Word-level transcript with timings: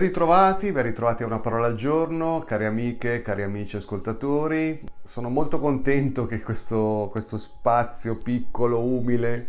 Ben 0.00 0.08
ritrovati, 0.08 0.72
ben 0.72 0.84
ritrovati 0.84 1.24
a 1.24 1.26
una 1.26 1.40
parola 1.40 1.66
al 1.66 1.74
giorno, 1.74 2.42
cari 2.46 2.64
amiche, 2.64 3.20
cari 3.20 3.42
amici 3.42 3.76
ascoltatori. 3.76 4.82
Sono 5.04 5.28
molto 5.28 5.58
contento 5.58 6.24
che 6.24 6.40
questo, 6.40 7.08
questo 7.10 7.36
spazio 7.36 8.16
piccolo, 8.16 8.82
umile, 8.82 9.46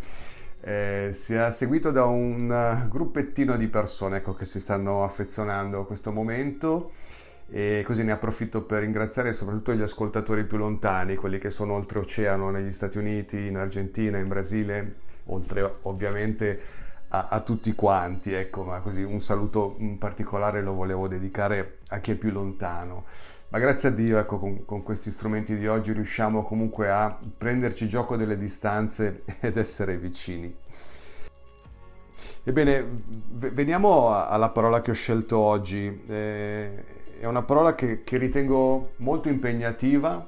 eh, 0.60 1.12
sia 1.14 1.50
seguito 1.52 1.92
da 1.92 2.04
un 2.04 2.86
gruppettino 2.90 3.56
di 3.56 3.70
persone 3.70 4.18
ecco, 4.18 4.34
che 4.34 4.44
si 4.44 4.60
stanno 4.60 5.06
affezionando 5.06 5.80
a 5.80 5.86
questo 5.86 6.12
momento 6.12 6.92
e 7.50 7.82
così 7.86 8.04
ne 8.04 8.12
approfitto 8.12 8.64
per 8.64 8.82
ringraziare 8.82 9.32
soprattutto 9.32 9.74
gli 9.74 9.82
ascoltatori 9.82 10.44
più 10.44 10.58
lontani, 10.58 11.16
quelli 11.16 11.38
che 11.38 11.50
sono 11.50 11.76
oltreoceano 11.76 12.50
negli 12.50 12.74
Stati 12.74 12.98
Uniti, 12.98 13.48
in 13.48 13.56
Argentina, 13.56 14.18
in 14.18 14.28
Brasile, 14.28 14.96
oltre 15.28 15.76
ovviamente 15.84 16.81
a, 17.14 17.28
a, 17.30 17.40
tutti 17.42 17.74
quanti, 17.74 18.34
ecco, 18.34 18.64
ma 18.64 18.80
così 18.80 19.04
un 19.04 19.20
saluto 19.20 19.76
in 19.80 19.98
particolare 19.98 20.62
lo 20.62 20.74
volevo 20.74 21.08
dedicare 21.08 21.80
a 21.90 22.00
chi 22.00 22.12
è 22.12 22.16
più 22.16 22.32
lontano. 22.32 23.06
Ma 23.50 23.60
grazie 23.60 23.90
a 23.90 23.92
Dio, 23.92 24.18
ecco, 24.18 24.38
con, 24.38 24.64
con 24.64 24.82
questi 24.82 25.12
strumenti 25.12 25.58
di 25.58 25.68
oggi 25.68 25.92
riusciamo 25.92 26.44
comunque 26.44 26.90
a 26.90 27.18
prenderci 27.38 27.88
gioco 27.90 28.16
delle 28.16 28.38
distanze 28.38 29.24
ed 29.42 29.58
essere 29.58 29.98
vicini. 29.98 30.56
Ebbene, 32.44 32.88
veniamo 33.30 34.16
alla 34.16 34.50
parola 34.50 34.80
che 34.80 34.92
ho 34.92 34.96
scelto 34.96 35.38
oggi. 35.38 36.02
Eh, 36.08 36.84
è 37.20 37.26
una 37.26 37.44
parola 37.44 37.76
che, 37.76 38.04
che, 38.04 38.18
ritengo 38.18 38.94
molto 38.98 39.28
impegnativa, 39.28 40.28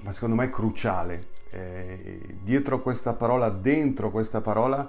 ma 0.00 0.12
secondo 0.12 0.36
me 0.36 0.48
cruciale. 0.48 1.34
Eh, 1.50 2.20
dietro 2.40 2.80
questa 2.80 3.14
parola, 3.14 3.50
dentro 3.50 4.10
questa 4.10 4.40
parola, 4.40 4.88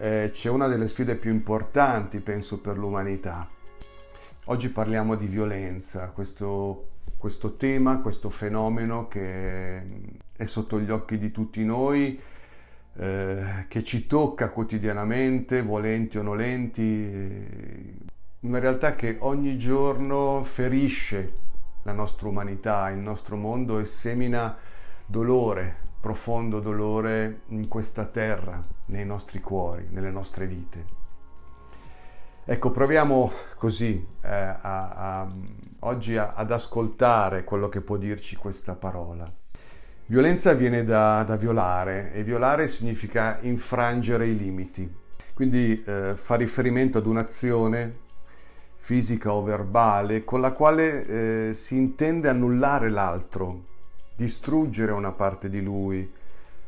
eh, 0.00 0.30
c'è 0.32 0.48
una 0.48 0.66
delle 0.66 0.88
sfide 0.88 1.14
più 1.16 1.30
importanti, 1.30 2.20
penso, 2.20 2.58
per 2.58 2.78
l'umanità. 2.78 3.46
Oggi 4.44 4.70
parliamo 4.70 5.14
di 5.14 5.26
violenza, 5.26 6.08
questo, 6.08 6.88
questo 7.18 7.56
tema, 7.56 8.00
questo 8.00 8.30
fenomeno 8.30 9.08
che 9.08 9.82
è 10.34 10.46
sotto 10.46 10.80
gli 10.80 10.90
occhi 10.90 11.18
di 11.18 11.30
tutti 11.30 11.62
noi, 11.64 12.18
eh, 12.96 13.66
che 13.68 13.84
ci 13.84 14.06
tocca 14.06 14.48
quotidianamente, 14.48 15.60
volenti 15.60 16.16
o 16.16 16.22
nolenti, 16.22 17.98
una 18.40 18.58
realtà 18.58 18.94
che 18.94 19.18
ogni 19.20 19.58
giorno 19.58 20.42
ferisce 20.44 21.32
la 21.82 21.92
nostra 21.92 22.26
umanità, 22.28 22.88
il 22.88 22.98
nostro 22.98 23.36
mondo 23.36 23.78
e 23.78 23.84
semina 23.84 24.56
dolore, 25.04 25.88
profondo 26.00 26.60
dolore 26.60 27.42
in 27.48 27.68
questa 27.68 28.06
terra, 28.06 28.62
nei 28.86 29.04
nostri 29.04 29.40
cuori, 29.40 29.86
nelle 29.90 30.10
nostre 30.10 30.46
vite. 30.46 30.98
Ecco, 32.44 32.70
proviamo 32.70 33.30
così 33.56 34.04
eh, 34.22 34.28
a, 34.28 34.58
a, 34.60 35.32
oggi 35.80 36.16
a, 36.16 36.32
ad 36.34 36.50
ascoltare 36.50 37.44
quello 37.44 37.68
che 37.68 37.80
può 37.80 37.96
dirci 37.96 38.34
questa 38.36 38.74
parola. 38.74 39.30
Violenza 40.06 40.54
viene 40.54 40.82
da, 40.82 41.22
da 41.22 41.36
violare 41.36 42.12
e 42.12 42.24
violare 42.24 42.66
significa 42.66 43.38
infrangere 43.42 44.26
i 44.26 44.36
limiti, 44.36 44.92
quindi 45.34 45.80
eh, 45.86 46.14
fa 46.16 46.34
riferimento 46.34 46.98
ad 46.98 47.06
un'azione 47.06 47.98
fisica 48.74 49.32
o 49.32 49.44
verbale 49.44 50.24
con 50.24 50.40
la 50.40 50.52
quale 50.52 51.04
eh, 51.48 51.52
si 51.52 51.76
intende 51.76 52.28
annullare 52.28 52.88
l'altro, 52.88 53.64
distruggere 54.20 54.92
una 54.92 55.12
parte 55.12 55.48
di 55.48 55.62
lui 55.62 56.12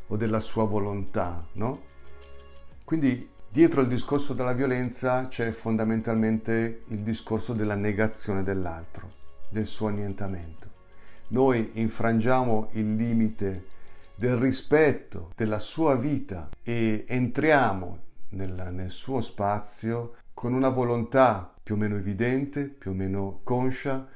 o 0.06 0.16
della 0.16 0.40
sua 0.40 0.64
volontà, 0.64 1.46
no? 1.52 1.82
Quindi 2.82 3.28
dietro 3.50 3.82
il 3.82 3.88
discorso 3.88 4.32
della 4.32 4.54
violenza 4.54 5.28
c'è 5.28 5.50
fondamentalmente 5.50 6.84
il 6.86 7.00
discorso 7.00 7.52
della 7.52 7.74
negazione 7.74 8.42
dell'altro, 8.42 9.10
del 9.50 9.66
suo 9.66 9.88
annientamento. 9.88 10.70
Noi 11.28 11.72
infrangiamo 11.74 12.70
il 12.72 12.94
limite 12.96 13.66
del 14.14 14.36
rispetto 14.36 15.32
della 15.36 15.58
sua 15.58 15.94
vita 15.94 16.48
e 16.62 17.04
entriamo 17.06 17.98
nel, 18.30 18.68
nel 18.72 18.90
suo 18.90 19.20
spazio 19.20 20.14
con 20.32 20.54
una 20.54 20.70
volontà 20.70 21.52
più 21.62 21.74
o 21.74 21.78
meno 21.78 21.96
evidente, 21.96 22.68
più 22.68 22.92
o 22.92 22.94
meno 22.94 23.40
conscia, 23.44 24.08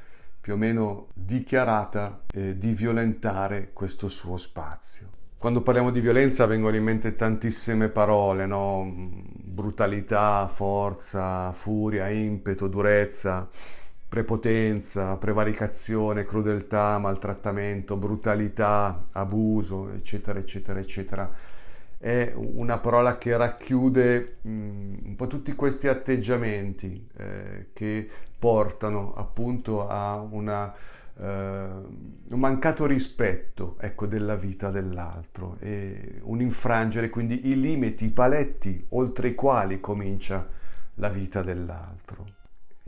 più 0.47 0.55
o 0.55 0.59
meno 0.59 1.09
dichiarata 1.13 2.21
eh, 2.33 2.57
di 2.57 2.73
violentare 2.73 3.71
questo 3.73 4.07
suo 4.07 4.37
spazio. 4.37 5.09
Quando 5.37 5.61
parliamo 5.61 5.91
di 5.91 5.99
violenza 5.99 6.47
vengono 6.47 6.77
in 6.77 6.85
mente 6.85 7.17
tantissime 7.17 7.89
parole, 7.89 8.47
no? 8.47 8.89
brutalità, 8.95 10.47
forza, 10.47 11.51
furia, 11.51 12.09
impeto, 12.11 12.69
durezza, 12.69 13.49
prepotenza, 14.09 15.17
prevaricazione, 15.17 16.25
crudeltà, 16.25 16.97
maltrattamento, 16.99 17.97
brutalità, 17.97 19.07
abuso, 19.11 19.91
eccetera, 19.95 20.39
eccetera, 20.39 20.79
eccetera. 20.79 21.29
È 21.99 22.33
una 22.35 22.79
parola 22.79 23.17
che 23.19 23.37
racchiude 23.37 24.37
mh, 24.43 24.51
un 25.05 25.15
po' 25.17 25.27
tutti 25.27 25.55
questi 25.55 25.89
atteggiamenti 25.89 27.09
eh, 27.17 27.69
che 27.73 28.09
portano 28.39 29.15
appunto 29.15 29.89
a 29.89 30.17
una, 30.21 30.73
uh, 31.15 31.23
un 31.23 32.39
mancato 32.39 32.87
rispetto 32.87 33.77
ecco, 33.81 34.07
della 34.07 34.37
vita 34.37 34.71
dell'altro 34.71 35.57
e 35.61 36.21
un 36.23 36.41
infrangere 36.41 37.09
quindi 37.09 37.49
i 37.49 37.59
limiti, 37.59 38.05
i 38.05 38.11
paletti 38.11 38.87
oltre 38.91 39.29
i 39.29 39.35
quali 39.35 39.81
comincia 39.81 40.47
la 40.97 41.09
vita 41.09 41.43
dell'altro. 41.43 42.36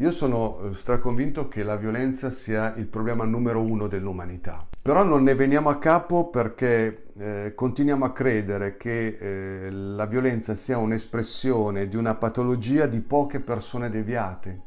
Io 0.00 0.12
sono 0.12 0.60
eh, 0.60 0.74
straconvinto 0.74 1.48
che 1.48 1.64
la 1.64 1.74
violenza 1.74 2.30
sia 2.30 2.72
il 2.76 2.86
problema 2.86 3.24
numero 3.24 3.60
uno 3.60 3.88
dell'umanità, 3.88 4.64
però 4.80 5.02
non 5.02 5.24
ne 5.24 5.34
veniamo 5.34 5.70
a 5.70 5.78
capo 5.78 6.30
perché 6.30 7.06
eh, 7.16 7.52
continuiamo 7.52 8.04
a 8.04 8.12
credere 8.12 8.76
che 8.76 9.16
eh, 9.18 9.70
la 9.70 10.06
violenza 10.06 10.54
sia 10.54 10.78
un'espressione 10.78 11.88
di 11.88 11.96
una 11.96 12.14
patologia 12.14 12.86
di 12.86 13.00
poche 13.00 13.40
persone 13.40 13.90
deviate 13.90 14.66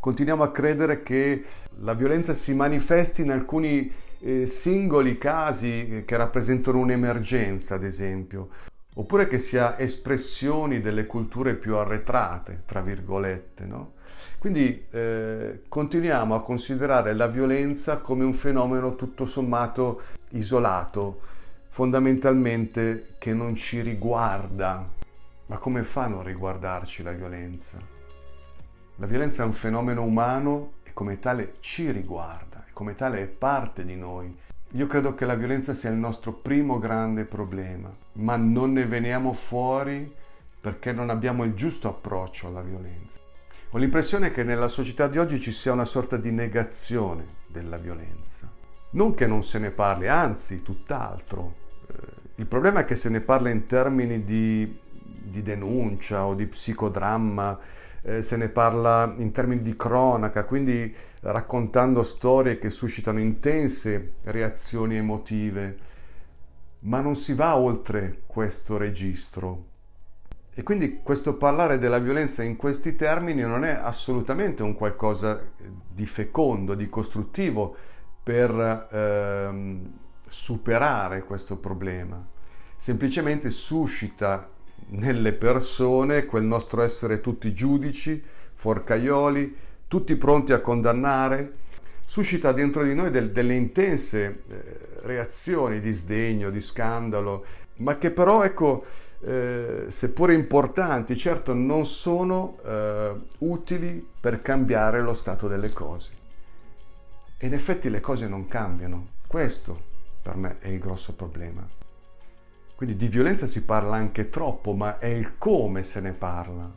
continuiamo 0.00 0.42
a 0.42 0.50
credere 0.50 1.02
che 1.02 1.44
la 1.80 1.94
violenza 1.94 2.34
si 2.34 2.54
manifesti 2.54 3.22
in 3.22 3.30
alcuni 3.30 3.92
eh, 4.18 4.46
singoli 4.46 5.16
casi 5.18 5.88
eh, 5.88 6.04
che 6.04 6.16
rappresentano 6.16 6.78
un'emergenza, 6.78 7.76
ad 7.76 7.84
esempio, 7.84 8.48
oppure 8.94 9.28
che 9.28 9.38
sia 9.38 9.78
espressioni 9.78 10.80
delle 10.80 11.06
culture 11.06 11.54
più 11.54 11.76
arretrate, 11.76 12.62
tra 12.64 12.80
virgolette, 12.80 13.64
no? 13.64 13.92
Quindi 14.38 14.86
eh, 14.90 15.62
continuiamo 15.68 16.34
a 16.34 16.42
considerare 16.42 17.14
la 17.14 17.26
violenza 17.26 17.98
come 17.98 18.24
un 18.24 18.34
fenomeno 18.34 18.96
tutto 18.96 19.24
sommato 19.24 20.02
isolato, 20.30 21.20
fondamentalmente 21.68 23.14
che 23.18 23.34
non 23.34 23.54
ci 23.54 23.80
riguarda. 23.80 24.88
Ma 25.46 25.58
come 25.58 25.82
fa 25.82 26.04
a 26.04 26.08
non 26.08 26.22
riguardarci 26.22 27.02
la 27.02 27.12
violenza? 27.12 27.78
La 28.96 29.06
violenza 29.06 29.42
è 29.42 29.46
un 29.46 29.52
fenomeno 29.52 30.02
umano 30.02 30.72
e 30.84 30.92
come 30.92 31.18
tale 31.18 31.54
ci 31.60 31.90
riguarda, 31.90 32.64
e 32.68 32.72
come 32.72 32.94
tale 32.94 33.22
è 33.22 33.26
parte 33.26 33.84
di 33.84 33.96
noi. 33.96 34.34
Io 34.74 34.86
credo 34.86 35.14
che 35.14 35.26
la 35.26 35.34
violenza 35.34 35.74
sia 35.74 35.90
il 35.90 35.96
nostro 35.96 36.32
primo 36.32 36.78
grande 36.78 37.24
problema, 37.24 37.94
ma 38.14 38.36
non 38.36 38.72
ne 38.72 38.86
veniamo 38.86 39.32
fuori 39.32 40.10
perché 40.60 40.92
non 40.92 41.10
abbiamo 41.10 41.44
il 41.44 41.54
giusto 41.54 41.88
approccio 41.88 42.46
alla 42.46 42.62
violenza. 42.62 43.21
Ho 43.74 43.78
l'impressione 43.78 44.32
che 44.32 44.42
nella 44.42 44.68
società 44.68 45.08
di 45.08 45.16
oggi 45.16 45.40
ci 45.40 45.50
sia 45.50 45.72
una 45.72 45.86
sorta 45.86 46.18
di 46.18 46.30
negazione 46.30 47.24
della 47.46 47.78
violenza. 47.78 48.46
Non 48.90 49.14
che 49.14 49.26
non 49.26 49.42
se 49.42 49.58
ne 49.58 49.70
parli, 49.70 50.08
anzi, 50.08 50.60
tutt'altro. 50.60 51.54
Eh, 51.86 51.94
il 52.34 52.44
problema 52.44 52.80
è 52.80 52.84
che 52.84 52.96
se 52.96 53.08
ne 53.08 53.22
parla 53.22 53.48
in 53.48 53.64
termini 53.64 54.24
di, 54.24 54.78
di 54.90 55.40
denuncia 55.40 56.26
o 56.26 56.34
di 56.34 56.44
psicodramma, 56.44 57.58
eh, 58.02 58.22
se 58.22 58.36
ne 58.36 58.50
parla 58.50 59.14
in 59.16 59.30
termini 59.30 59.62
di 59.62 59.74
cronaca, 59.74 60.44
quindi 60.44 60.94
raccontando 61.20 62.02
storie 62.02 62.58
che 62.58 62.68
suscitano 62.68 63.20
intense 63.20 64.16
reazioni 64.24 64.98
emotive, 64.98 65.78
ma 66.80 67.00
non 67.00 67.16
si 67.16 67.32
va 67.32 67.56
oltre 67.56 68.20
questo 68.26 68.76
registro. 68.76 69.70
E 70.54 70.62
quindi 70.62 71.00
questo 71.02 71.36
parlare 71.36 71.78
della 71.78 71.98
violenza 71.98 72.42
in 72.42 72.56
questi 72.56 72.94
termini 72.94 73.40
non 73.40 73.64
è 73.64 73.70
assolutamente 73.70 74.62
un 74.62 74.74
qualcosa 74.74 75.40
di 75.88 76.04
fecondo, 76.04 76.74
di 76.74 76.90
costruttivo 76.90 77.74
per 78.22 78.88
ehm, 78.92 79.92
superare 80.28 81.22
questo 81.22 81.56
problema. 81.56 82.22
Semplicemente 82.76 83.50
suscita 83.50 84.50
nelle 84.88 85.32
persone 85.32 86.26
quel 86.26 86.44
nostro 86.44 86.82
essere 86.82 87.22
tutti 87.22 87.54
giudici, 87.54 88.22
forcaioli, 88.52 89.56
tutti 89.88 90.16
pronti 90.16 90.52
a 90.52 90.60
condannare, 90.60 91.60
suscita 92.04 92.52
dentro 92.52 92.82
di 92.82 92.94
noi 92.94 93.10
del, 93.10 93.32
delle 93.32 93.54
intense 93.54 94.42
eh, 94.46 94.78
reazioni 95.04 95.80
di 95.80 95.92
sdegno, 95.92 96.50
di 96.50 96.60
scandalo, 96.60 97.44
ma 97.76 97.96
che 97.96 98.10
però 98.10 98.42
ecco 98.42 98.84
eh, 99.24 99.84
seppure 99.88 100.34
importanti, 100.34 101.16
certo 101.16 101.54
non 101.54 101.86
sono 101.86 102.58
eh, 102.64 103.12
utili 103.38 104.06
per 104.20 104.42
cambiare 104.42 105.00
lo 105.00 105.14
stato 105.14 105.46
delle 105.48 105.70
cose. 105.70 106.10
E 107.38 107.46
in 107.46 107.54
effetti 107.54 107.88
le 107.88 108.00
cose 108.00 108.26
non 108.26 108.48
cambiano. 108.48 109.08
Questo 109.26 109.90
per 110.22 110.36
me 110.36 110.58
è 110.58 110.68
il 110.68 110.78
grosso 110.78 111.14
problema. 111.14 111.66
Quindi 112.74 112.96
di 112.96 113.06
violenza 113.06 113.46
si 113.46 113.64
parla 113.64 113.96
anche 113.96 114.28
troppo, 114.28 114.72
ma 114.72 114.98
è 114.98 115.06
il 115.06 115.38
come 115.38 115.84
se 115.84 116.00
ne 116.00 116.12
parla. 116.12 116.70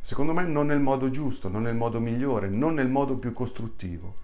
Secondo 0.00 0.32
me 0.32 0.42
non 0.44 0.66
nel 0.66 0.80
modo 0.80 1.10
giusto, 1.10 1.48
non 1.48 1.62
nel 1.62 1.74
modo 1.76 2.00
migliore, 2.00 2.48
non 2.48 2.74
nel 2.74 2.88
modo 2.88 3.16
più 3.16 3.34
costruttivo. 3.34 4.14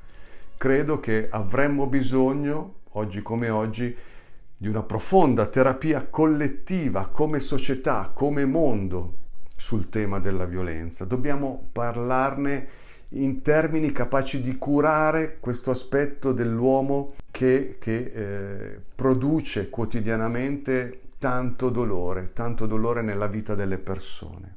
Credo 0.56 0.98
che 1.00 1.28
avremmo 1.30 1.86
bisogno, 1.86 2.76
oggi 2.92 3.20
come 3.20 3.50
oggi, 3.50 3.94
di 4.56 4.68
una 4.68 4.82
profonda 4.82 5.46
terapia 5.46 6.06
collettiva 6.08 7.08
come 7.08 7.40
società, 7.40 8.10
come 8.14 8.44
mondo 8.46 9.24
sul 9.54 9.88
tema 9.88 10.18
della 10.18 10.44
violenza. 10.44 11.04
Dobbiamo 11.04 11.68
parlarne 11.72 12.68
in 13.10 13.42
termini 13.42 13.92
capaci 13.92 14.42
di 14.42 14.56
curare 14.56 15.38
questo 15.38 15.70
aspetto 15.70 16.32
dell'uomo 16.32 17.14
che, 17.30 17.76
che 17.78 17.96
eh, 17.96 18.80
produce 18.94 19.70
quotidianamente 19.70 21.00
tanto 21.18 21.70
dolore, 21.70 22.32
tanto 22.32 22.66
dolore 22.66 23.02
nella 23.02 23.26
vita 23.26 23.54
delle 23.54 23.78
persone. 23.78 24.54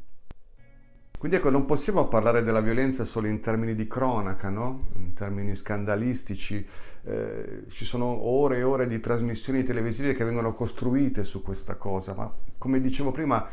Quindi 1.18 1.38
ecco, 1.38 1.50
non 1.50 1.66
possiamo 1.66 2.08
parlare 2.08 2.44
della 2.44 2.62
violenza 2.62 3.04
solo 3.04 3.28
in 3.28 3.42
termini 3.42 3.76
di 3.76 3.88
cronaca, 3.88 4.50
no? 4.50 4.88
in 4.96 5.14
termini 5.14 5.54
scandalistici. 5.54 6.66
Eh, 7.04 7.64
ci 7.70 7.86
sono 7.86 8.06
ore 8.06 8.58
e 8.58 8.64
ore 8.64 8.86
di 8.86 9.00
trasmissioni 9.00 9.64
televisive 9.64 10.14
che 10.14 10.24
vengono 10.24 10.54
costruite 10.54 11.24
su 11.24 11.42
questa 11.42 11.76
cosa, 11.76 12.14
ma 12.14 12.32
come 12.58 12.82
dicevo 12.82 13.12
prima, 13.12 13.48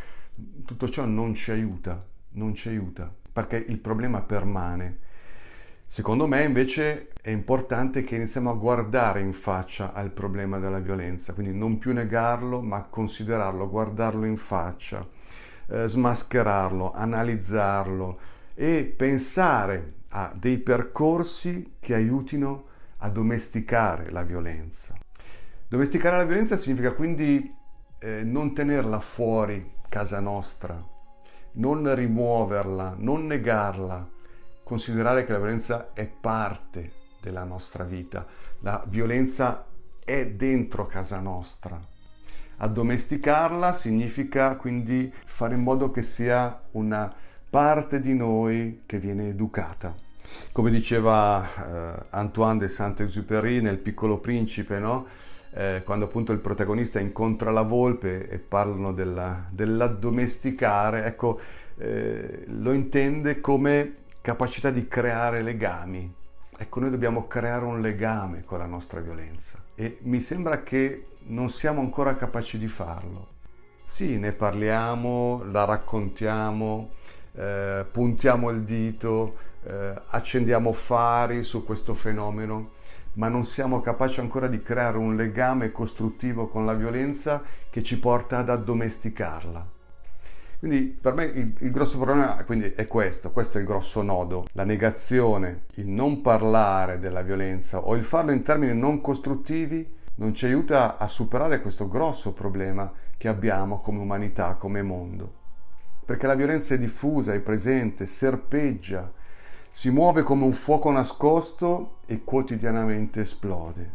tutto 0.64 0.88
ciò 0.88 1.04
non 1.04 1.34
ci 1.34 1.50
aiuta, 1.50 2.04
non 2.30 2.54
ci 2.54 2.68
aiuta, 2.68 3.12
perché 3.32 3.56
il 3.56 3.78
problema 3.78 4.20
permane. 4.20 5.04
Secondo 5.88 6.26
me 6.26 6.42
invece 6.42 7.10
è 7.22 7.30
importante 7.30 8.02
che 8.02 8.16
iniziamo 8.16 8.50
a 8.50 8.54
guardare 8.54 9.20
in 9.20 9.32
faccia 9.32 9.92
al 9.92 10.10
problema 10.10 10.58
della 10.58 10.80
violenza, 10.80 11.32
quindi 11.32 11.56
non 11.56 11.78
più 11.78 11.92
negarlo, 11.92 12.60
ma 12.60 12.82
considerarlo, 12.82 13.70
guardarlo 13.70 14.24
in 14.24 14.36
faccia, 14.36 15.06
eh, 15.68 15.86
smascherarlo, 15.86 16.92
analizzarlo 16.92 18.18
e 18.54 18.92
pensare 18.96 19.92
a 20.08 20.34
dei 20.36 20.58
percorsi 20.58 21.74
che 21.78 21.94
aiutino 21.94 22.64
a 22.98 23.08
domesticare 23.10 24.10
la 24.10 24.22
violenza. 24.22 24.94
Domesticare 25.68 26.16
la 26.16 26.24
violenza 26.24 26.56
significa 26.56 26.92
quindi 26.92 27.54
eh, 27.98 28.22
non 28.22 28.54
tenerla 28.54 29.00
fuori 29.00 29.74
casa 29.88 30.20
nostra, 30.20 30.80
non 31.52 31.94
rimuoverla, 31.94 32.94
non 32.98 33.26
negarla, 33.26 34.08
considerare 34.62 35.24
che 35.24 35.32
la 35.32 35.38
violenza 35.38 35.92
è 35.92 36.06
parte 36.06 36.92
della 37.20 37.44
nostra 37.44 37.84
vita, 37.84 38.26
la 38.60 38.82
violenza 38.86 39.66
è 40.04 40.26
dentro 40.28 40.86
casa 40.86 41.20
nostra. 41.20 41.80
Addomesticarla 42.58 43.72
significa 43.72 44.56
quindi 44.56 45.12
fare 45.24 45.54
in 45.54 45.62
modo 45.62 45.90
che 45.90 46.02
sia 46.02 46.62
una 46.72 47.12
parte 47.50 48.00
di 48.00 48.14
noi 48.14 48.82
che 48.86 48.98
viene 48.98 49.28
educata. 49.28 50.05
Come 50.52 50.70
diceva 50.70 51.44
eh, 51.44 52.06
Antoine 52.10 52.58
de 52.58 52.68
Saint-Exupéry 52.68 53.60
nel 53.60 53.78
Piccolo 53.78 54.18
Principe, 54.18 54.78
no? 54.78 55.06
eh, 55.56 55.82
quando 55.84 56.04
appunto 56.04 56.32
il 56.32 56.38
protagonista 56.38 57.00
incontra 57.00 57.50
la 57.50 57.62
volpe 57.62 58.28
e 58.28 58.38
parlano 58.38 58.92
della, 58.92 59.46
dell'addomesticare, 59.48 61.06
ecco, 61.06 61.40
eh, 61.78 62.44
lo 62.48 62.72
intende 62.72 63.40
come 63.40 63.94
capacità 64.20 64.70
di 64.70 64.86
creare 64.86 65.42
legami. 65.42 66.12
Ecco, 66.58 66.80
noi 66.80 66.90
dobbiamo 66.90 67.26
creare 67.26 67.64
un 67.64 67.80
legame 67.80 68.44
con 68.44 68.58
la 68.58 68.66
nostra 68.66 69.00
violenza 69.00 69.62
e 69.74 69.98
mi 70.02 70.20
sembra 70.20 70.62
che 70.62 71.06
non 71.28 71.48
siamo 71.48 71.80
ancora 71.80 72.16
capaci 72.16 72.58
di 72.58 72.68
farlo. 72.68 73.34
Sì, 73.84 74.18
ne 74.18 74.32
parliamo, 74.32 75.42
la 75.50 75.64
raccontiamo, 75.64 76.90
eh, 77.34 77.84
puntiamo 77.90 78.50
il 78.50 78.62
dito, 78.62 79.36
eh, 79.66 79.94
accendiamo 80.08 80.72
fari 80.72 81.42
su 81.42 81.64
questo 81.64 81.94
fenomeno, 81.94 82.72
ma 83.14 83.28
non 83.28 83.44
siamo 83.44 83.80
capaci 83.80 84.20
ancora 84.20 84.46
di 84.46 84.62
creare 84.62 84.98
un 84.98 85.16
legame 85.16 85.72
costruttivo 85.72 86.48
con 86.48 86.64
la 86.64 86.74
violenza 86.74 87.42
che 87.70 87.82
ci 87.82 87.98
porta 87.98 88.38
ad 88.38 88.50
addomesticarla. 88.50 89.74
Quindi 90.58 90.84
per 90.84 91.14
me 91.14 91.24
il, 91.24 91.54
il 91.58 91.70
grosso 91.70 91.98
problema 91.98 92.44
è 92.46 92.86
questo, 92.86 93.30
questo 93.30 93.58
è 93.58 93.60
il 93.60 93.66
grosso 93.66 94.02
nodo, 94.02 94.46
la 94.52 94.64
negazione, 94.64 95.64
il 95.74 95.86
non 95.86 96.22
parlare 96.22 96.98
della 96.98 97.22
violenza 97.22 97.78
o 97.78 97.94
il 97.94 98.04
farlo 98.04 98.32
in 98.32 98.42
termini 98.42 98.78
non 98.78 99.00
costruttivi 99.00 99.94
non 100.16 100.34
ci 100.34 100.46
aiuta 100.46 100.96
a 100.96 101.06
superare 101.08 101.60
questo 101.60 101.88
grosso 101.88 102.32
problema 102.32 102.90
che 103.18 103.28
abbiamo 103.28 103.80
come 103.80 103.98
umanità, 103.98 104.54
come 104.54 104.82
mondo. 104.82 105.44
Perché 106.04 106.26
la 106.26 106.34
violenza 106.34 106.74
è 106.74 106.78
diffusa, 106.78 107.34
è 107.34 107.40
presente, 107.40 108.06
serpeggia, 108.06 109.12
si 109.76 109.90
muove 109.90 110.22
come 110.22 110.42
un 110.44 110.54
fuoco 110.54 110.90
nascosto 110.90 111.98
e 112.06 112.24
quotidianamente 112.24 113.20
esplode. 113.20 113.90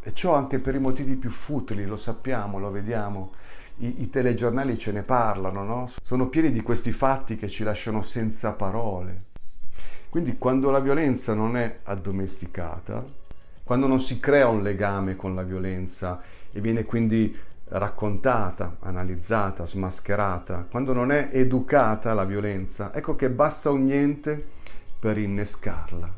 E 0.00 0.14
ciò 0.14 0.36
anche 0.36 0.60
per 0.60 0.76
i 0.76 0.78
motivi 0.78 1.16
più 1.16 1.30
futili, 1.30 1.84
lo 1.84 1.96
sappiamo, 1.96 2.60
lo 2.60 2.70
vediamo 2.70 3.32
i, 3.78 4.02
i 4.02 4.08
telegiornali 4.08 4.78
ce 4.78 4.92
ne 4.92 5.02
parlano, 5.02 5.64
no? 5.64 5.90
sono 6.00 6.28
pieni 6.28 6.52
di 6.52 6.62
questi 6.62 6.92
fatti 6.92 7.34
che 7.34 7.48
ci 7.48 7.64
lasciano 7.64 8.02
senza 8.02 8.52
parole. 8.52 9.22
Quindi 10.10 10.38
quando 10.38 10.70
la 10.70 10.78
violenza 10.78 11.34
non 11.34 11.56
è 11.56 11.80
addomesticata, 11.82 13.04
quando 13.64 13.88
non 13.88 14.00
si 14.00 14.20
crea 14.20 14.46
un 14.46 14.62
legame 14.62 15.16
con 15.16 15.34
la 15.34 15.42
violenza 15.42 16.20
e 16.52 16.60
viene 16.60 16.84
quindi 16.84 17.36
raccontata, 17.64 18.76
analizzata, 18.78 19.66
smascherata, 19.66 20.68
quando 20.70 20.92
non 20.92 21.10
è 21.10 21.30
educata 21.32 22.14
la 22.14 22.24
violenza, 22.24 22.94
ecco 22.94 23.16
che 23.16 23.28
basta 23.28 23.70
un 23.70 23.86
niente 23.86 24.62
per 25.04 25.18
innescarla 25.18 26.10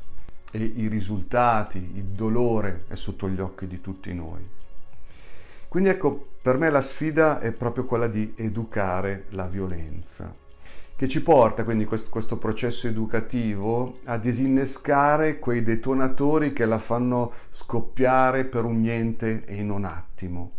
e 0.52 0.58
i 0.62 0.86
risultati, 0.86 1.78
il 1.94 2.04
dolore 2.04 2.84
è 2.86 2.94
sotto 2.94 3.28
gli 3.28 3.40
occhi 3.40 3.66
di 3.66 3.80
tutti 3.80 4.14
noi. 4.14 4.48
Quindi 5.66 5.88
ecco, 5.88 6.28
per 6.40 6.56
me 6.56 6.70
la 6.70 6.82
sfida 6.82 7.40
è 7.40 7.50
proprio 7.50 7.84
quella 7.84 8.06
di 8.06 8.34
educare 8.36 9.24
la 9.30 9.48
violenza, 9.48 10.32
che 10.94 11.08
ci 11.08 11.20
porta 11.20 11.64
quindi 11.64 11.84
questo, 11.84 12.10
questo 12.10 12.36
processo 12.36 12.86
educativo 12.86 13.98
a 14.04 14.18
disinnescare 14.18 15.40
quei 15.40 15.64
detonatori 15.64 16.52
che 16.52 16.64
la 16.64 16.78
fanno 16.78 17.32
scoppiare 17.50 18.44
per 18.44 18.62
un 18.62 18.82
niente 18.82 19.44
e 19.46 19.56
in 19.56 19.70
un 19.70 19.84
attimo. 19.84 20.52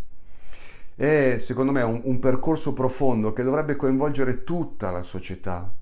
È 0.95 1.37
secondo 1.39 1.71
me 1.71 1.81
un, 1.81 2.01
un 2.03 2.19
percorso 2.19 2.73
profondo 2.73 3.31
che 3.31 3.43
dovrebbe 3.43 3.77
coinvolgere 3.77 4.43
tutta 4.43 4.91
la 4.91 5.01
società, 5.01 5.73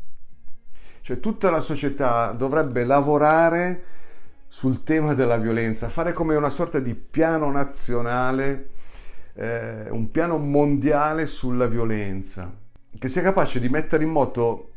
cioè 1.06 1.20
tutta 1.20 1.52
la 1.52 1.62
società 1.62 2.32
dovrebbe 2.32 2.84
lavorare 2.84 3.84
sul 4.48 4.82
tema 4.82 5.14
della 5.14 5.38
violenza, 5.38 5.88
fare 5.88 6.14
come 6.14 6.36
una 6.36 6.50
sorta 6.50 6.80
di 6.80 6.96
piano 6.96 7.52
nazionale 7.52 8.72
eh, 9.36 9.88
un 9.92 10.10
piano 10.10 10.40
mondiale 10.40 11.28
sulla 11.28 11.68
violenza, 11.68 12.52
che 12.98 13.08
sia 13.08 13.22
capace 13.22 13.60
di 13.60 13.70
mettere 13.70 14.04
in 14.04 14.10
moto 14.10 14.72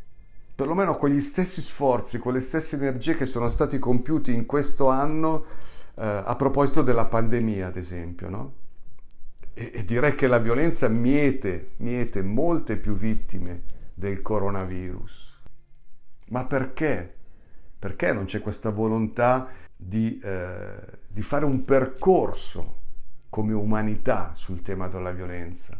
perlomeno 0.54 0.96
quegli 0.96 1.22
stessi 1.22 1.62
sforzi, 1.62 2.18
quelle 2.18 2.40
stesse 2.40 2.76
energie 2.76 3.16
che 3.16 3.24
sono 3.24 3.48
stati 3.48 3.78
compiuti 3.78 4.34
in 4.34 4.44
questo 4.44 4.88
anno 4.88 5.46
eh, 5.94 6.22
a 6.26 6.36
proposito 6.36 6.82
della 6.82 7.06
pandemia, 7.06 7.68
ad 7.68 7.76
esempio, 7.76 8.28
no? 8.28 8.52
e, 9.54 9.70
e, 9.72 9.82
direi 9.82 10.14
che 10.14 10.26
la 10.26 10.38
violenza 10.38 10.88
miete, 10.88 11.70
miete 11.78 12.20
molte 12.20 12.76
più 12.76 12.92
vittime 12.92 13.62
del 13.94 14.20
coronavirus. 14.20 15.27
Ma 16.28 16.44
perché? 16.44 17.14
Perché 17.78 18.12
non 18.12 18.24
c'è 18.24 18.40
questa 18.40 18.70
volontà 18.70 19.48
di, 19.76 20.18
eh, 20.22 20.76
di 21.06 21.22
fare 21.22 21.44
un 21.44 21.64
percorso 21.64 22.76
come 23.28 23.52
umanità 23.52 24.32
sul 24.34 24.62
tema 24.62 24.88
della 24.88 25.12
violenza, 25.12 25.78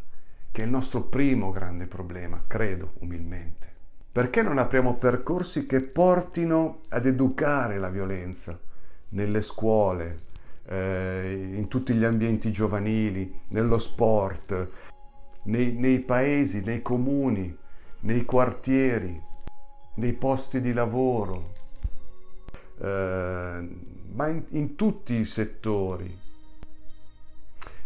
che 0.51 0.63
è 0.63 0.65
il 0.65 0.71
nostro 0.71 1.03
primo 1.03 1.51
grande 1.51 1.87
problema, 1.87 2.43
credo 2.47 2.93
umilmente. 3.01 3.67
Perché 4.11 4.43
non 4.43 4.59
apriamo 4.59 4.95
percorsi 4.97 5.67
che 5.67 5.81
portino 5.81 6.81
ad 6.89 7.07
educare 7.07 7.79
la 7.79 7.89
violenza 7.89 8.59
nelle 9.11 9.43
scuole, 9.43 10.27
eh, 10.67 11.53
in 11.55 11.69
tutti 11.69 11.95
gli 11.95 12.05
ambienti 12.05 12.51
giovanili, 12.53 13.33
nello 13.49 13.79
sport, 13.79 14.69
nei, 15.45 15.73
nei 15.73 16.01
paesi, 16.01 16.63
nei 16.63 16.83
comuni, 16.83 17.57
nei 18.01 18.25
quartieri, 18.25 19.21
nei 19.99 20.13
posti 20.13 20.61
di 20.61 20.73
lavoro, 20.73 21.53
eh, 22.81 23.69
ma 24.13 24.29
in, 24.29 24.45
in 24.51 24.77
tutti 24.77 25.15
i 25.15 25.25
settori 25.25 26.27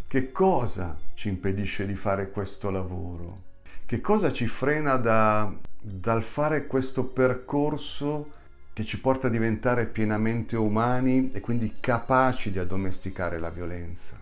che 0.06 0.30
cosa 0.30 0.96
ci 1.14 1.28
impedisce 1.28 1.86
di 1.86 1.94
fare 1.94 2.30
questo 2.30 2.70
lavoro? 2.70 3.50
Che 3.86 4.00
cosa 4.02 4.30
ci 4.30 4.46
frena 4.46 4.96
da, 4.96 5.50
dal 5.80 6.22
fare 6.22 6.66
questo 6.66 7.04
percorso 7.04 8.40
che 8.74 8.84
ci 8.84 9.00
porta 9.00 9.28
a 9.28 9.30
diventare 9.30 9.86
pienamente 9.86 10.56
umani 10.56 11.30
e 11.32 11.40
quindi 11.40 11.76
capaci 11.80 12.50
di 12.50 12.58
addomesticare 12.58 13.38
la 13.38 13.48
violenza? 13.48 14.18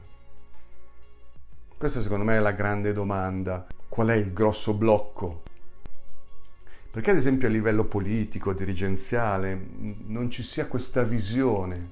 Questa 1.76 2.00
secondo 2.00 2.24
me 2.24 2.36
è 2.36 2.40
la 2.40 2.52
grande 2.52 2.92
domanda. 2.92 3.66
Qual 3.88 4.08
è 4.08 4.14
il 4.14 4.32
grosso 4.32 4.74
blocco? 4.74 5.42
Perché 6.90 7.12
ad 7.12 7.16
esempio 7.16 7.46
a 7.46 7.52
livello 7.52 7.84
politico, 7.84 8.52
dirigenziale, 8.52 9.58
non 10.06 10.28
ci 10.28 10.42
sia 10.42 10.66
questa 10.66 11.04
visione 11.04 11.90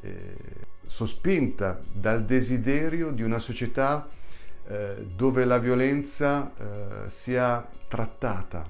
eh, 0.00 0.36
sospinta 0.84 1.80
dal 1.92 2.24
desiderio 2.24 3.12
di 3.12 3.22
una 3.22 3.38
società 3.38 4.08
eh, 4.66 5.06
dove 5.14 5.44
la 5.44 5.58
violenza 5.58 6.52
eh, 6.56 7.08
sia 7.08 7.64
trattata. 7.86 8.68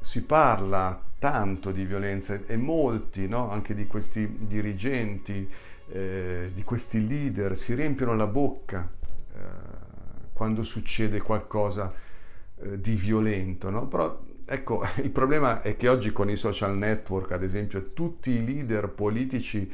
Si 0.00 0.22
parla 0.22 1.00
tanto 1.18 1.70
di 1.70 1.86
violenza 1.86 2.38
e 2.44 2.56
molti, 2.58 3.26
no? 3.26 3.50
anche 3.50 3.74
di 3.74 3.86
questi 3.86 4.40
dirigenti, 4.40 5.50
eh, 5.88 6.50
di 6.52 6.62
questi 6.62 7.06
leader, 7.06 7.56
si 7.56 7.72
riempiono 7.72 8.14
la 8.14 8.26
bocca 8.26 8.86
eh, 9.32 9.38
quando 10.34 10.62
succede 10.62 11.22
qualcosa 11.22 12.03
eh, 12.64 12.80
di 12.80 12.94
violento. 12.94 13.70
No? 13.70 13.86
Però 13.86 14.20
ecco, 14.44 14.82
il 15.02 15.10
problema 15.10 15.60
è 15.62 15.76
che 15.76 15.88
oggi 15.88 16.12
con 16.12 16.30
i 16.30 16.36
social 16.36 16.76
network, 16.76 17.32
ad 17.32 17.42
esempio, 17.42 17.82
tutti 17.92 18.30
i 18.30 18.44
leader 18.44 18.88
politici 18.88 19.70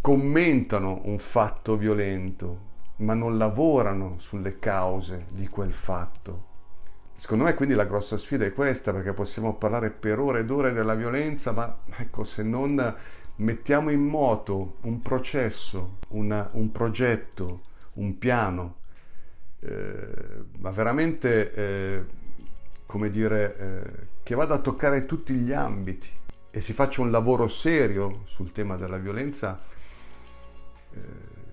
commentano 0.00 1.00
un 1.04 1.18
fatto 1.18 1.76
violento, 1.76 2.74
ma 2.96 3.14
non 3.14 3.36
lavorano 3.36 4.16
sulle 4.18 4.58
cause 4.58 5.26
di 5.30 5.48
quel 5.48 5.72
fatto. 5.72 6.54
Secondo 7.16 7.44
me 7.44 7.54
quindi 7.54 7.74
la 7.74 7.86
grossa 7.86 8.16
sfida 8.16 8.44
è 8.44 8.52
questa, 8.52 8.92
perché 8.92 9.12
possiamo 9.12 9.54
parlare 9.54 9.90
per 9.90 10.18
ore 10.18 10.40
ed 10.40 10.50
ore 10.50 10.72
della 10.72 10.94
violenza, 10.94 11.52
ma 11.52 11.78
ecco, 11.96 12.24
se 12.24 12.42
non 12.42 12.94
mettiamo 13.36 13.90
in 13.90 14.02
moto 14.02 14.76
un 14.82 15.00
processo, 15.00 15.96
una, 16.10 16.48
un 16.52 16.70
progetto, 16.70 17.62
un 17.94 18.18
piano, 18.18 18.76
eh, 19.60 20.44
ma 20.58 20.70
veramente, 20.70 21.52
eh, 21.52 22.04
come 22.86 23.10
dire, 23.10 23.56
eh, 23.58 24.06
che 24.22 24.34
vada 24.34 24.54
a 24.54 24.58
toccare 24.58 25.06
tutti 25.06 25.34
gli 25.34 25.52
ambiti 25.52 26.08
e 26.50 26.60
si 26.60 26.72
faccia 26.72 27.02
un 27.02 27.10
lavoro 27.10 27.48
serio 27.48 28.22
sul 28.24 28.52
tema 28.52 28.76
della 28.76 28.96
violenza, 28.96 29.62
eh, 30.92 30.98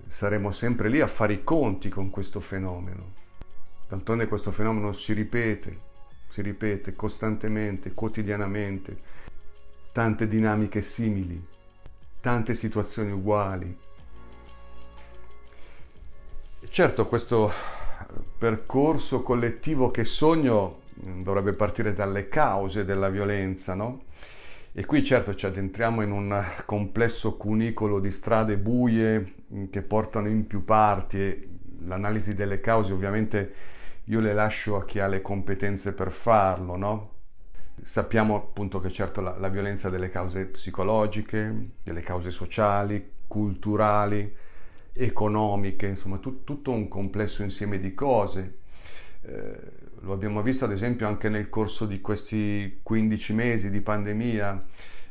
saremo 0.06 0.50
sempre 0.50 0.88
lì 0.88 1.00
a 1.00 1.06
fare 1.06 1.34
i 1.34 1.44
conti 1.44 1.88
con 1.88 2.10
questo 2.10 2.40
fenomeno. 2.40 3.12
D'altronde 3.88 4.26
questo 4.28 4.50
fenomeno 4.50 4.92
si 4.92 5.12
ripete, 5.12 5.78
si 6.28 6.40
ripete 6.42 6.94
costantemente, 6.94 7.92
quotidianamente, 7.92 8.96
tante 9.92 10.26
dinamiche 10.26 10.80
simili, 10.80 11.46
tante 12.20 12.54
situazioni 12.54 13.12
uguali. 13.12 13.78
Certo, 16.68 17.06
questo 17.06 17.52
percorso 18.38 19.22
collettivo 19.22 19.90
che 19.90 20.04
sogno 20.04 20.82
dovrebbe 20.94 21.52
partire 21.52 21.92
dalle 21.92 22.28
cause 22.28 22.84
della 22.84 23.08
violenza, 23.08 23.74
no? 23.74 24.04
E 24.72 24.84
qui 24.86 25.04
certo 25.04 25.34
ci 25.34 25.46
addentriamo 25.46 26.02
in 26.02 26.10
un 26.10 26.44
complesso 26.64 27.36
cunicolo 27.36 28.00
di 28.00 28.10
strade 28.10 28.56
buie 28.56 29.34
mm, 29.52 29.64
che 29.70 29.82
portano 29.82 30.26
in 30.28 30.46
più 30.46 30.64
parti 30.64 31.20
e 31.20 31.48
l'analisi 31.86 32.34
delle 32.34 32.60
cause 32.60 32.92
ovviamente 32.92 33.54
io 34.04 34.20
le 34.20 34.34
lascio 34.34 34.76
a 34.76 34.84
chi 34.84 34.98
ha 34.98 35.06
le 35.06 35.22
competenze 35.22 35.92
per 35.92 36.10
farlo, 36.10 36.76
no? 36.76 37.10
Sappiamo 37.82 38.34
appunto 38.36 38.80
che 38.80 38.90
certo 38.90 39.20
la, 39.20 39.36
la 39.38 39.48
violenza 39.48 39.88
ha 39.88 39.90
delle 39.90 40.10
cause 40.10 40.46
psicologiche, 40.46 41.70
delle 41.82 42.00
cause 42.00 42.30
sociali, 42.30 43.12
culturali, 43.28 44.34
economiche, 44.94 45.86
insomma 45.86 46.18
tu, 46.18 46.44
tutto 46.44 46.70
un 46.70 46.88
complesso 46.88 47.42
insieme 47.42 47.78
di 47.78 47.94
cose. 47.94 48.58
Eh, 49.22 49.82
lo 50.00 50.12
abbiamo 50.12 50.42
visto 50.42 50.64
ad 50.64 50.72
esempio 50.72 51.06
anche 51.08 51.28
nel 51.28 51.48
corso 51.48 51.86
di 51.86 52.00
questi 52.00 52.80
15 52.82 53.32
mesi 53.32 53.70
di 53.70 53.80
pandemia, 53.80 54.64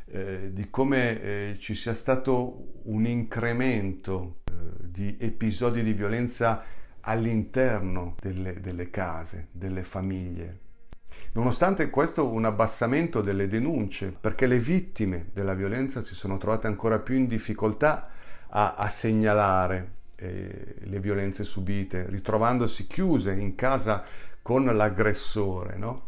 eh, 0.06 0.50
di 0.52 0.70
come 0.70 1.20
eh, 1.20 1.56
ci 1.58 1.74
sia 1.74 1.94
stato 1.94 2.80
un 2.84 3.04
incremento 3.06 4.40
eh, 4.44 4.52
di 4.80 5.16
episodi 5.20 5.82
di 5.82 5.92
violenza 5.92 6.64
all'interno 7.00 8.14
delle, 8.20 8.60
delle 8.60 8.90
case, 8.90 9.48
delle 9.52 9.82
famiglie. 9.82 10.60
Nonostante 11.32 11.90
questo 11.90 12.28
un 12.28 12.44
abbassamento 12.44 13.20
delle 13.20 13.48
denunce, 13.48 14.14
perché 14.18 14.46
le 14.46 14.60
vittime 14.60 15.30
della 15.32 15.54
violenza 15.54 16.02
si 16.04 16.14
sono 16.14 16.38
trovate 16.38 16.68
ancora 16.68 17.00
più 17.00 17.16
in 17.16 17.26
difficoltà 17.26 18.10
a, 18.56 18.74
a 18.74 18.88
segnalare 18.88 19.92
eh, 20.16 20.76
le 20.78 21.00
violenze 21.00 21.44
subite, 21.44 22.06
ritrovandosi 22.08 22.86
chiuse 22.86 23.32
in 23.32 23.54
casa 23.54 24.04
con 24.42 24.64
l'aggressore, 24.64 25.76
no? 25.76 26.02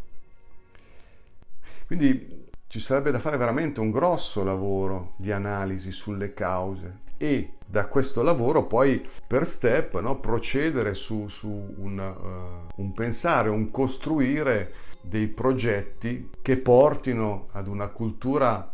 Quindi 1.86 2.44
ci 2.68 2.80
sarebbe 2.80 3.10
da 3.10 3.20
fare 3.20 3.36
veramente 3.36 3.80
un 3.80 3.90
grosso 3.90 4.42
lavoro 4.42 5.14
di 5.16 5.30
analisi 5.30 5.92
sulle 5.92 6.34
cause 6.34 7.04
e 7.16 7.52
da 7.64 7.86
questo 7.86 8.22
lavoro 8.22 8.64
poi 8.64 9.04
per 9.26 9.46
step 9.46 9.98
no, 10.00 10.18
procedere 10.18 10.94
su, 10.94 11.28
su 11.28 11.48
un, 11.48 11.98
uh, 11.98 12.80
un 12.82 12.92
pensare, 12.92 13.48
un 13.48 13.70
costruire 13.70 14.72
dei 15.00 15.28
progetti 15.28 16.30
che 16.42 16.56
portino 16.56 17.48
ad 17.52 17.68
una 17.68 17.86
cultura 17.86 18.72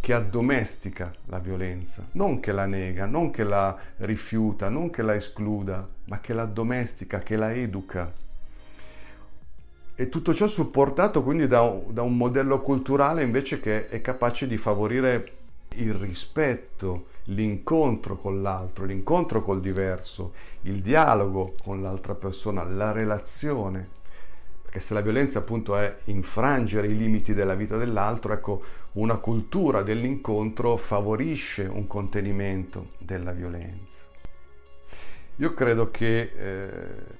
che 0.00 0.12
addomestica 0.12 1.12
la 1.26 1.38
violenza, 1.38 2.04
non 2.12 2.40
che 2.40 2.50
la 2.50 2.66
nega, 2.66 3.06
non 3.06 3.30
che 3.30 3.44
la 3.44 3.76
rifiuta, 3.98 4.68
non 4.68 4.90
che 4.90 5.02
la 5.02 5.14
escluda, 5.14 5.86
ma 6.06 6.20
che 6.20 6.32
la 6.32 6.44
domestica, 6.44 7.20
che 7.20 7.36
la 7.36 7.52
educa. 7.52 8.12
E 9.94 10.08
tutto 10.08 10.34
ciò 10.34 10.48
supportato 10.48 11.22
quindi 11.22 11.46
da, 11.46 11.72
da, 11.88 12.02
un 12.02 12.16
modello 12.16 12.60
culturale 12.60 13.22
invece 13.22 13.60
che 13.60 13.88
è 13.88 14.00
capace 14.00 14.48
di 14.48 14.56
favorire 14.56 15.32
il 15.76 15.94
rispetto, 15.94 17.06
l'incontro 17.26 18.16
con 18.16 18.42
l'altro, 18.42 18.84
l'incontro 18.84 19.40
col 19.40 19.60
diverso, 19.60 20.32
il 20.62 20.82
dialogo 20.82 21.54
con 21.62 21.80
l'altra 21.80 22.14
persona, 22.14 22.64
la 22.64 22.90
relazione. 22.90 23.93
Perché 24.74 24.88
se 24.88 24.94
la 24.94 25.02
violenza 25.02 25.38
appunto 25.38 25.76
è 25.76 25.98
infrangere 26.06 26.88
i 26.88 26.96
limiti 26.96 27.32
della 27.32 27.54
vita 27.54 27.76
dell'altro, 27.76 28.32
ecco, 28.32 28.62
una 28.94 29.18
cultura 29.18 29.82
dell'incontro 29.82 30.76
favorisce 30.76 31.62
un 31.62 31.86
contenimento 31.86 32.88
della 32.98 33.30
violenza. 33.30 34.02
Io 35.36 35.54
credo 35.54 35.92
che 35.92 36.32
eh, 36.36 36.72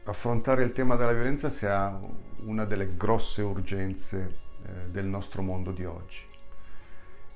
affrontare 0.02 0.64
il 0.64 0.72
tema 0.72 0.96
della 0.96 1.12
violenza 1.12 1.48
sia 1.48 1.96
una 2.44 2.64
delle 2.64 2.96
grosse 2.96 3.42
urgenze 3.42 4.38
eh, 4.64 4.90
del 4.90 5.06
nostro 5.06 5.40
mondo 5.40 5.70
di 5.70 5.84
oggi. 5.84 6.22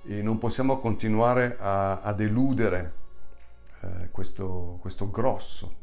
E 0.02 0.20
non 0.20 0.38
possiamo 0.38 0.80
continuare 0.80 1.56
a, 1.60 2.00
ad 2.00 2.20
eludere 2.20 2.92
eh, 3.82 4.08
questo, 4.10 4.78
questo, 4.80 5.08
grosso, 5.12 5.74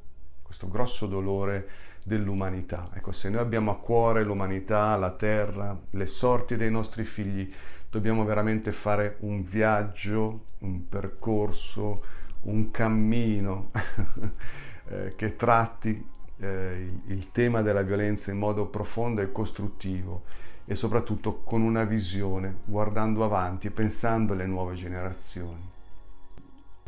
questo 0.42 0.68
grosso 0.68 1.08
dolore 1.08 1.94
dell'umanità. 2.06 2.90
Ecco, 2.94 3.12
se 3.12 3.30
noi 3.30 3.42
abbiamo 3.42 3.72
a 3.72 3.80
cuore 3.80 4.24
l'umanità, 4.24 4.96
la 4.96 5.10
terra, 5.10 5.76
le 5.90 6.06
sorti 6.06 6.56
dei 6.56 6.70
nostri 6.70 7.04
figli, 7.04 7.52
dobbiamo 7.90 8.24
veramente 8.24 8.72
fare 8.72 9.18
un 9.22 9.44
viaggio, 9.44 10.46
un 10.60 10.88
percorso, 10.88 12.04
un 12.44 12.70
cammino 12.70 13.72
eh, 14.88 15.14
che 15.16 15.36
tratti 15.36 16.08
eh, 16.38 16.92
il, 17.08 17.12
il 17.12 17.32
tema 17.32 17.64
della 17.64 17.82
violenza 17.82 18.30
in 18.30 18.38
modo 18.38 18.68
profondo 18.68 19.22
e 19.22 19.32
costruttivo 19.32 20.26
e 20.66 20.76
soprattutto 20.76 21.42
con 21.42 21.64
una 21.64 21.86
visione, 21.86 22.58
guardando 22.66 23.24
avanti 23.24 23.66
e 23.66 23.72
pensando 23.72 24.34
alle 24.34 24.46
nuove 24.46 24.76
generazioni. 24.76 25.74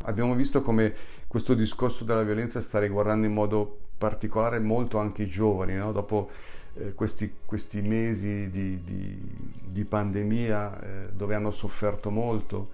Abbiamo 0.02 0.36
visto 0.36 0.62
come 0.62 0.94
questo 1.26 1.54
discorso 1.54 2.04
della 2.04 2.22
violenza 2.22 2.60
sta 2.60 2.78
riguardando 2.78 3.26
in 3.26 3.32
modo 3.32 3.87
particolare 3.98 4.60
molto 4.60 4.98
anche 4.98 5.24
i 5.24 5.28
giovani, 5.28 5.74
no? 5.74 5.92
dopo 5.92 6.30
eh, 6.74 6.94
questi, 6.94 7.34
questi, 7.44 7.80
mesi 7.82 8.48
di, 8.50 8.82
di, 8.82 9.20
di 9.66 9.84
pandemia 9.84 10.80
eh, 10.80 11.08
dove 11.12 11.34
hanno 11.34 11.50
sofferto 11.50 12.10
molto 12.10 12.70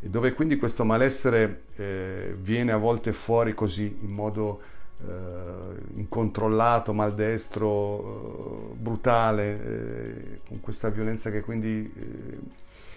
e 0.00 0.08
dove 0.08 0.32
quindi 0.32 0.56
questo 0.56 0.84
malessere 0.84 1.64
eh, 1.76 2.34
viene 2.38 2.72
a 2.72 2.78
volte 2.78 3.12
fuori 3.12 3.54
così 3.54 3.98
in 4.00 4.10
modo 4.10 4.60
eh, 5.06 5.98
incontrollato, 5.98 6.92
maldestro, 6.92 8.72
eh, 8.72 8.74
brutale, 8.74 9.64
eh, 9.64 10.40
con 10.48 10.60
questa 10.60 10.88
violenza 10.88 11.30
che 11.30 11.40
quindi 11.40 11.92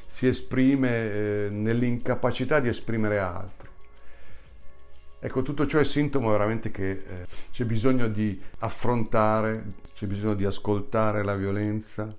si 0.08 0.27
esprime 0.27 1.50
nell'incapacità 1.50 2.60
di 2.60 2.70
esprimere 2.70 3.20
altro. 3.20 3.64
Ecco, 5.25 5.41
tutto 5.41 5.65
ciò 5.65 5.79
è 5.79 5.84
sintomo 5.84 6.29
veramente 6.29 6.70
che 6.70 6.91
eh, 6.91 7.25
c'è 7.51 7.65
bisogno 7.65 8.08
di 8.08 8.39
affrontare, 8.60 9.63
c'è 9.96 10.05
bisogno 10.05 10.36
di 10.36 10.46
ascoltare 10.46 11.24
la 11.24 11.36
violenza 11.36 12.15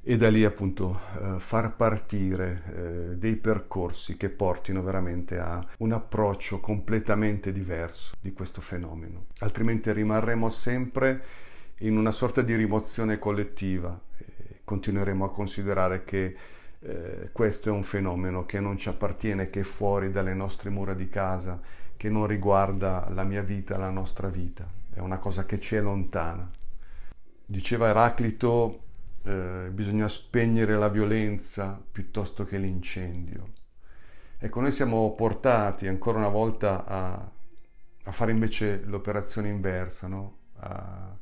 e 0.00 0.16
da 0.16 0.30
lì 0.30 0.42
appunto 0.42 1.00
eh, 1.20 1.34
far 1.38 1.76
partire 1.76 2.62
eh, 2.64 3.16
dei 3.18 3.36
percorsi 3.36 4.16
che 4.16 4.30
portino 4.30 4.82
veramente 4.82 5.38
a 5.38 5.62
un 5.80 5.92
approccio 5.92 6.60
completamente 6.60 7.52
diverso 7.52 8.14
di 8.18 8.32
questo 8.32 8.62
fenomeno. 8.62 9.26
Altrimenti 9.40 9.92
rimarremo 9.92 10.48
sempre 10.48 11.22
in 11.80 11.94
una 11.98 12.10
sorta 12.10 12.40
di 12.40 12.54
rimozione 12.54 13.18
collettiva 13.18 14.00
continueremo 14.64 15.24
a 15.24 15.30
considerare 15.30 16.04
che 16.04 16.36
eh, 16.80 17.30
questo 17.32 17.68
è 17.68 17.72
un 17.72 17.82
fenomeno 17.82 18.46
che 18.46 18.60
non 18.60 18.76
ci 18.76 18.88
appartiene, 18.88 19.50
che 19.50 19.60
è 19.60 19.64
fuori 19.64 20.10
dalle 20.10 20.34
nostre 20.34 20.70
mura 20.70 20.94
di 20.94 21.08
casa, 21.08 21.60
che 21.96 22.08
non 22.08 22.26
riguarda 22.26 23.08
la 23.10 23.24
mia 23.24 23.42
vita, 23.42 23.76
la 23.76 23.90
nostra 23.90 24.28
vita, 24.28 24.66
è 24.92 25.00
una 25.00 25.18
cosa 25.18 25.44
che 25.44 25.58
ci 25.58 25.74
è 25.74 25.80
lontana. 25.80 26.48
Diceva 27.44 27.88
Eraclito, 27.88 28.82
eh, 29.24 29.68
bisogna 29.72 30.08
spegnere 30.08 30.76
la 30.76 30.88
violenza 30.88 31.80
piuttosto 31.90 32.44
che 32.44 32.58
l'incendio. 32.58 33.56
Ecco, 34.38 34.60
noi 34.60 34.70
siamo 34.70 35.14
portati 35.14 35.88
ancora 35.88 36.18
una 36.18 36.28
volta 36.28 36.84
a, 36.84 37.30
a 38.04 38.12
fare 38.12 38.30
invece 38.30 38.82
l'operazione 38.84 39.48
inversa, 39.48 40.06
no? 40.06 40.36
a, 40.60 41.16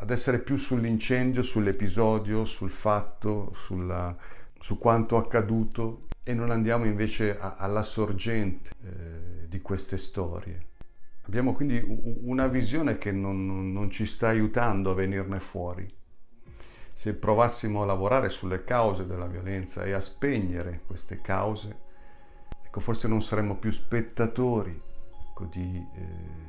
ad 0.00 0.10
essere 0.10 0.38
più 0.38 0.56
sull'incendio, 0.56 1.42
sull'episodio, 1.42 2.44
sul 2.44 2.70
fatto, 2.70 3.52
sulla, 3.54 4.16
su 4.58 4.78
quanto 4.78 5.16
accaduto 5.16 6.06
e 6.22 6.34
non 6.34 6.50
andiamo 6.50 6.84
invece 6.84 7.38
a, 7.38 7.56
alla 7.56 7.82
sorgente 7.82 8.70
eh, 8.84 9.48
di 9.48 9.60
queste 9.60 9.96
storie. 9.96 10.66
Abbiamo 11.22 11.52
quindi 11.52 11.82
una 12.22 12.46
visione 12.46 12.96
che 12.96 13.12
non, 13.12 13.72
non 13.72 13.90
ci 13.90 14.06
sta 14.06 14.28
aiutando 14.28 14.90
a 14.90 14.94
venirne 14.94 15.40
fuori. 15.40 15.86
Se 16.92 17.14
provassimo 17.14 17.82
a 17.82 17.86
lavorare 17.86 18.28
sulle 18.28 18.64
cause 18.64 19.06
della 19.06 19.26
violenza 19.26 19.84
e 19.84 19.92
a 19.92 20.00
spegnere 20.00 20.82
queste 20.86 21.20
cause, 21.20 21.76
ecco, 22.64 22.80
forse 22.80 23.08
non 23.08 23.20
saremmo 23.20 23.56
più 23.56 23.70
spettatori 23.72 24.80
ecco, 25.30 25.44
di... 25.44 25.86
Eh, 25.94 26.47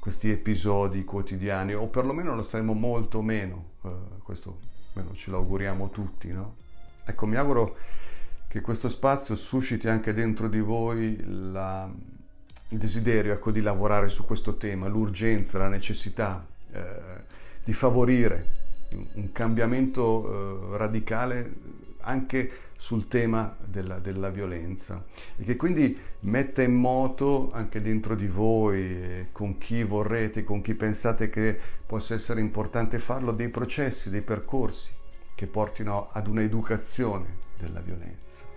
questi 0.00 0.30
episodi 0.30 1.04
quotidiani 1.04 1.74
o 1.74 1.86
perlomeno 1.86 2.34
lo 2.34 2.42
staremo 2.42 2.72
molto 2.72 3.20
meno, 3.20 3.72
eh, 3.84 3.90
questo 4.22 4.58
almeno 4.94 5.14
ce 5.14 5.30
lo 5.30 5.36
auguriamo 5.36 5.90
tutti, 5.90 6.32
no? 6.32 6.56
Ecco, 7.04 7.26
mi 7.26 7.36
auguro 7.36 7.76
che 8.48 8.60
questo 8.60 8.88
spazio 8.88 9.36
susciti 9.36 9.88
anche 9.88 10.12
dentro 10.12 10.48
di 10.48 10.58
voi 10.58 11.22
la, 11.52 11.88
il 12.68 12.78
desiderio 12.78 13.32
ecco, 13.32 13.50
di 13.50 13.60
lavorare 13.60 14.08
su 14.08 14.24
questo 14.24 14.56
tema, 14.56 14.88
l'urgenza, 14.88 15.58
la 15.58 15.68
necessità 15.68 16.44
eh, 16.72 16.82
di 17.62 17.72
favorire 17.72 18.58
un 19.14 19.30
cambiamento 19.32 20.72
eh, 20.72 20.78
radicale 20.78 21.52
anche 22.00 22.50
sul 22.80 23.08
tema 23.08 23.54
della, 23.62 23.98
della, 23.98 24.30
violenza 24.30 25.04
e 25.36 25.44
che 25.44 25.54
quindi 25.56 25.94
metta 26.20 26.62
in 26.62 26.72
moto 26.72 27.50
anche 27.52 27.82
dentro 27.82 28.14
di 28.14 28.26
voi, 28.26 29.28
con 29.32 29.58
chi 29.58 29.84
vorrete, 29.84 30.44
con 30.44 30.62
chi 30.62 30.74
pensate 30.74 31.28
che 31.28 31.58
possa 31.84 32.14
essere 32.14 32.40
importante 32.40 32.98
farlo, 32.98 33.32
dei 33.32 33.50
processi, 33.50 34.08
dei 34.08 34.22
percorsi 34.22 34.92
che 35.34 35.46
portino 35.46 36.08
ad 36.10 36.26
un'educazione 36.26 37.36
della 37.58 37.80
violenza. 37.80 38.48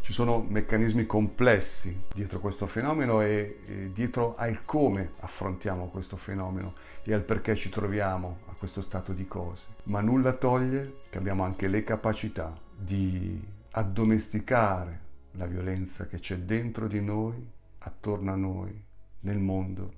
Ci 0.00 0.12
sono 0.12 0.44
meccanismi 0.48 1.06
complessi 1.06 2.02
dietro 2.12 2.40
questo 2.40 2.66
fenomeno 2.66 3.20
e, 3.20 3.60
e 3.64 3.92
dietro 3.92 4.34
al 4.36 4.64
come 4.64 5.12
affrontiamo 5.20 5.88
questo 5.88 6.16
fenomeno 6.16 6.74
e 7.04 7.14
al 7.14 7.22
perché 7.22 7.54
ci 7.54 7.68
troviamo 7.68 8.38
a 8.48 8.54
questo 8.58 8.82
stato 8.82 9.12
di 9.12 9.28
cose. 9.28 9.66
Ma 9.84 10.00
nulla 10.00 10.32
toglie 10.32 11.02
che 11.10 11.18
abbiamo 11.18 11.44
anche 11.44 11.68
le 11.68 11.84
capacità 11.84 12.66
di 12.80 13.44
addomesticare 13.72 15.00
la 15.32 15.46
violenza 15.46 16.06
che 16.06 16.18
c'è 16.20 16.38
dentro 16.38 16.86
di 16.86 17.00
noi, 17.00 17.44
attorno 17.78 18.32
a 18.32 18.36
noi, 18.36 18.84
nel 19.20 19.38
mondo, 19.38 19.92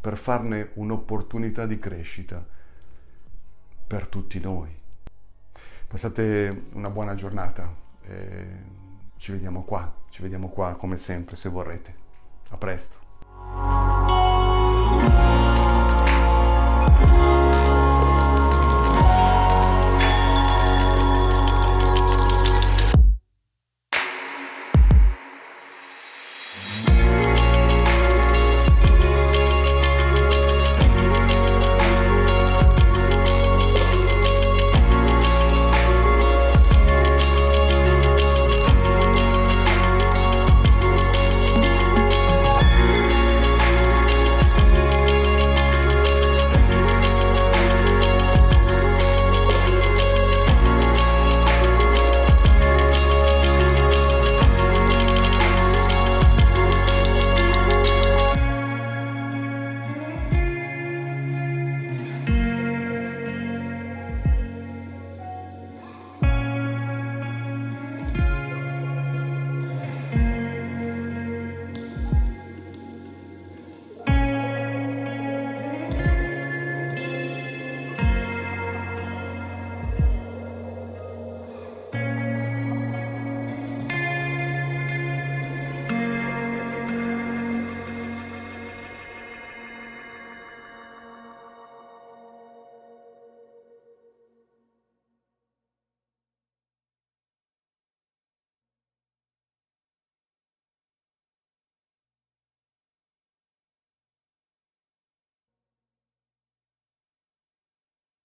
per 0.00 0.16
farne 0.16 0.70
un'opportunità 0.74 1.66
di 1.66 1.78
crescita 1.78 2.44
per 3.86 4.06
tutti 4.06 4.40
noi. 4.40 4.74
Passate 5.86 6.64
una 6.72 6.90
buona 6.90 7.14
giornata. 7.14 7.74
Ci 9.16 9.32
vediamo 9.32 9.62
qua, 9.62 9.94
ci 10.08 10.22
vediamo 10.22 10.48
qua 10.48 10.74
come 10.74 10.96
sempre 10.96 11.36
se 11.36 11.48
vorrete. 11.48 11.94
A 12.50 12.56
presto. 12.56 12.98